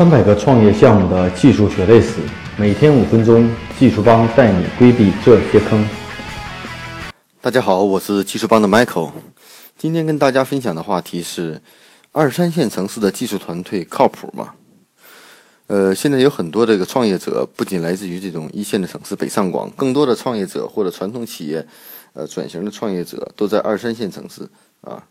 [0.00, 2.20] 三百个创业项目的技术血泪史，
[2.56, 3.46] 每天五分钟，
[3.78, 5.86] 技术帮带你规避这些坑。
[7.42, 9.10] 大家好，我是技术帮的 Michael，
[9.76, 11.60] 今天跟大家分享的话题是：
[12.12, 14.54] 二三线城市的技术团队靠谱吗？
[15.66, 21.66] 呃，现在有很多这个创业者，不仅来自于这种一线的城市北上广，更多的创业者或者传统企业，
[22.14, 24.48] 呃，转型的创业者都在二三线城市
[24.80, 25.04] 啊。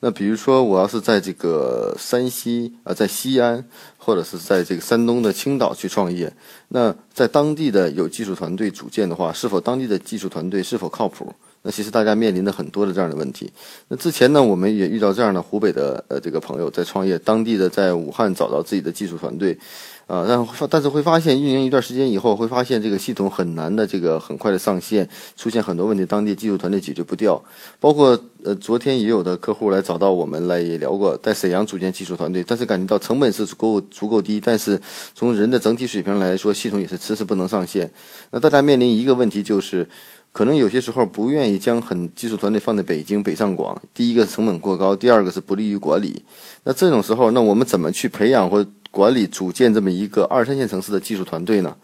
[0.00, 3.64] 那比如说，我要是在这个山西啊，在西安，
[3.96, 6.32] 或者是在这个山东的青岛去创业，
[6.68, 11.32] 那在当地的有技术团队组建的话，是否当地的技术团队是否靠谱？
[11.62, 13.50] 那其实大家面临的很多的这样的问题。
[13.88, 19.58] 那之前呢，我们也遇到这样的湖北的呃这个朋友在创业，当地的在武汉找到自己的技术团队。
[20.06, 27.42] 啊，但但是会发现运营一段时间以后，会发现这个系统很难的，这个很快的上线，出现很多问题，当地技术团队解决不掉。
[27.80, 34.80] 包括呃，昨天也有的客户来找到我们来也聊过，在沈阳组建技术团队，但是感觉到成本是足够足够低，但是
[35.12, 37.90] 从人的整体水平来说，系统也是迟迟不能上线。
[38.30, 39.88] 那大家面临一个问题就是，
[40.30, 46.22] 可能有些时候不愿意将很技术团队放在北京、北上广，第一个成本过高，第二个是不利于管理。
[46.62, 48.64] 那这种时候，那我们怎么去培养或？
[48.96, 51.76] 管理组建这么一个二三线城市的技术团队呢？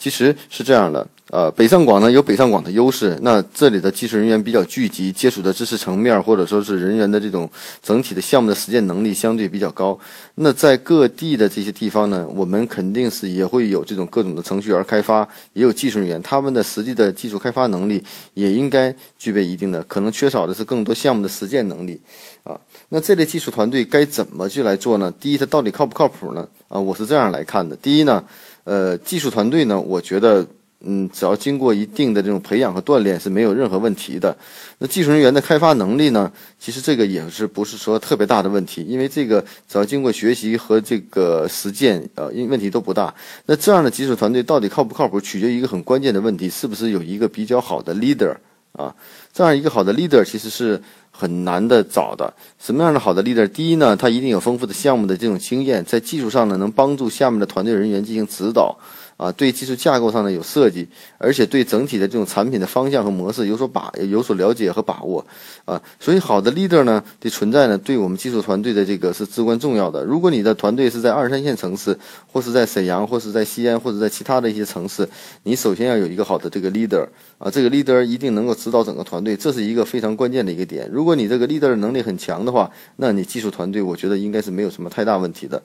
[0.00, 1.06] 其实是这样的。
[1.30, 7.48] 呃，北上广呢有北上广的优势，那这里的技术人员比较聚集，接触的知识层面或者说是人员的这种
[7.80, 9.96] 整体的项目的实践能力相对比较高。
[10.34, 15.20] 那在各地的这些地方呢，我们肯定是也会有这种各种的程序员开发，
[15.52, 18.02] 也有技术人员，他们的实际的技术开发能力
[18.34, 22.00] 也应该具备一定的，可能缺少的是更多项目的实践能力。
[22.42, 25.12] 啊，那这类技术团队该怎么去来做呢？
[25.20, 26.48] 第一，它到底靠不靠谱呢？
[26.66, 27.76] 啊，我是这样来看的。
[27.76, 28.24] 第一呢，
[28.64, 30.46] 呃，技术团队呢，我觉得，
[30.82, 34.36] 嗯，只要经过一定的这种培养和锻炼是没有任何问题的。
[34.78, 43.14] 那技术人员的开发能力呢，其实这个也是不是说特别大的问题，因为这个只要经过学习和这个实践，呃，因问题都不大。
[43.46, 48.34] 那这样的技术团队到底靠不靠谱，取决于一个很关键的问题，是不是有一个比较好的 leader
[48.72, 48.94] 啊？
[49.32, 50.80] 这样一个好的 leader 其实是。
[51.20, 53.46] 很难的找的，什么样的好的 leader？
[53.48, 58.74] 第一呢，他一定有丰富的项目的这种经验，在技术上呢能帮助下面的团队人员进行指导。
[59.20, 60.88] 啊，对技术架构上呢有设计，
[61.18, 65.22] 而且对整体的这种产品的方向和模式有所把有所了解和把握，
[65.66, 70.02] 啊，所以好的 leader 呢的存在呢，对我们技术团队的这个是至关重要的。
[70.02, 71.94] 如果你的团队是在二三线城市，
[72.32, 75.06] 或是在沈阳，或是在西安，或者在其他的一些城市，
[75.42, 77.06] 你首先要有一个好的这个 leader，
[77.36, 80.88] 啊，这个 leader 一定能够指导整个团队，这是一个非常关键的一个点。
[80.90, 85.62] 如果你这个 leader 能力很强的话，那你技术团队我觉得应该是没有什么太大问题的。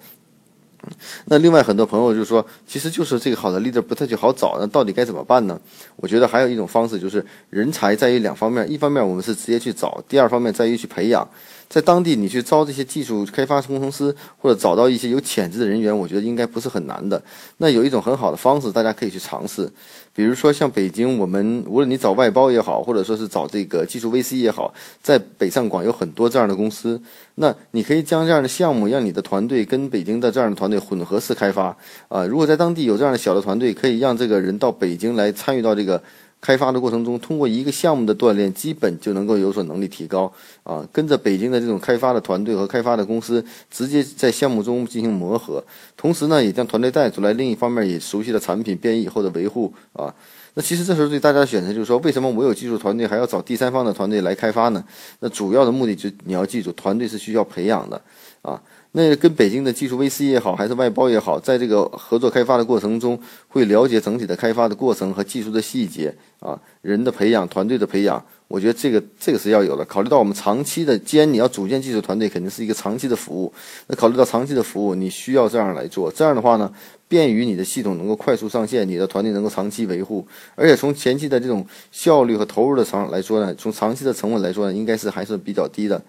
[1.26, 5.60] 那另外很多朋友就说，其实就是这个好的 leader 不太去好找，那到底该怎么办呢？
[5.96, 11.28] 我觉得还有一种方式，就是人才在于两方面，一方面我们是直接去找，第二方面在于去培养。
[11.68, 17.22] 在当地，你去招这些技术开发工程师，或者找到一些有潜质的人员，我觉得应该不是很难的。
[17.58, 19.68] 那有一种很好的方式，大家可以去尝试，
[20.16, 27.02] 比如说像北京，我们无论你找外包也好，或者说是找这个技术 VC 也好，在北上广有很多这样的公司。
[27.36, 31.76] 那你可以将这样的项目，让你的团队跟北京的这样的团队混合式开发
[32.08, 32.26] 啊。
[32.26, 36.02] 如果在当地有这样的小的团队，可以让这个人到北京来参与到这个。
[36.42, 40.32] 开发的过程中，通过一个项目的锻炼，基本就能够有所能力提高
[40.64, 40.88] 啊。
[40.92, 45.64] 跟着北京的这种开发的团队和开发的公司，直接在项目中进行磨合，
[45.98, 47.34] 同时呢，也将团队带出来。
[47.34, 50.14] 另一方面，也熟悉了产品变异以后的维护啊。
[50.54, 54.84] 那其实这时候对大家的选择就是说，为什么我有技术团队还要找第三方的团队来开发呢？
[55.20, 58.02] 那主要的目的就你要记住，团队是需要培养的
[58.42, 58.62] 啊。
[58.98, 63.20] 那跟北京的技术 VC 也好，还是外包也好，在这个合作开发的过程中，
[63.50, 69.84] 会了解整体的开发的过程和技术的细节啊，人的培养、团队的培养，我觉得这个这个是要有的。
[69.84, 73.52] 考虑到我们长期的，既然你要组建技术团队，肯定是一个长期的服务。
[73.88, 76.72] 那考虑到长期的服务，你需要这样来做，这样的话呢，
[77.10, 86.02] 便于你的系统能够快速上线，你的团队能够长期维护，而且从前期的这种效率和投入的长来说呢，从长期的成本来说呢，应该是还是比较低的。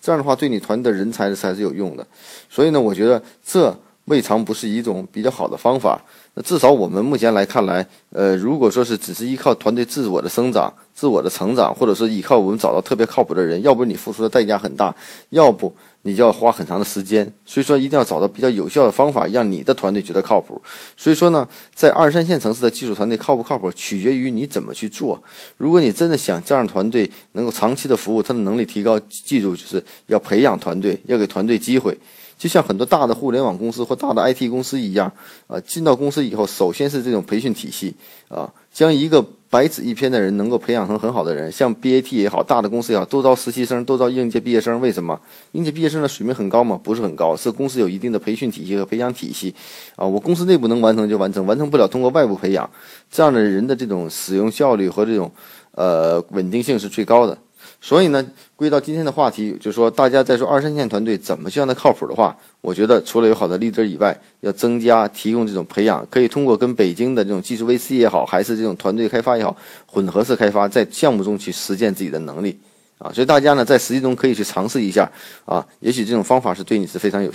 [0.00, 2.06] 这样的话对你团队的人才才是有用的，
[2.48, 6.00] 所以呢，我觉得这未尝不是一种比较好的方法。
[6.34, 14.94] 那至少我们目前来看来，呃，如果说是只是依靠团队自我的生长、自我的成长，或者说依靠我们找到特别靠谱的人，要不你付出的代价很大，
[15.28, 17.32] 要不你就要花很长的时间。
[17.44, 20.60] 所以说，一定要找到比较有效的方法，让你的团队觉得靠谱。
[20.96, 25.22] 所以说呢，在二三线城市的技术团队靠不靠谱，取决于你怎么去做。
[25.56, 31.96] 如果你真的想这样团队能够长期的服务，他的能力提高，记住就是要培养团队，要给团队机会。
[32.42, 35.12] 就像很多大的互联网公司或大的 IT 公司一样，
[35.46, 37.94] 啊，进到公司以后，首先是这种培训体系，
[38.26, 41.52] 啊，将一个白纸一篇的人能够培养成很好的人。
[41.52, 44.80] 像 BAT 也好，大的公司也好，都招实习生，都招应届毕业生。
[44.80, 45.20] 为什么？
[45.52, 46.80] 应届毕业生的水平很高吗？
[46.82, 49.54] 不是很高，是公司有一定的培训体系和培养体系，
[49.94, 52.68] 啊，我公司内部能完成就完成，完成不了通过外部培养，
[53.08, 55.30] 这样的人的这种使用效率和这种，
[55.76, 57.38] 呃，稳定性是最高的。
[57.84, 58.24] 所以呢，
[58.54, 72.56] 归到今天的话题，就是说大家在说二三线团队怎么样的靠谱的话，我觉得除了有好的 leader 以外，要增加提供这种培养，可以通过跟北京的这种技术 VC 也好，还是这种团队开发也好，混合式开发，在项目中去实践自己的能力
[72.98, 73.10] 啊。
[73.12, 75.10] 所以大家呢，在实际中可以去尝试一下
[75.44, 77.32] 啊，也许这种方法是对你是非常有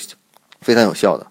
[0.61, 1.27] 非常有效的。